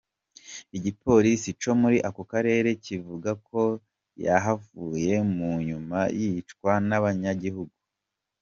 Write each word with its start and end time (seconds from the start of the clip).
Igipolisi 0.77 1.49
co 1.61 1.71
muri 1.81 1.97
ako 2.07 2.21
karere 2.31 2.69
kivuga 2.85 3.29
ko 3.47 3.61
yahavuye 4.25 5.13
munyuma 5.35 5.99
yicwa 6.19 6.71
n'abanyagihugu. 6.87 7.75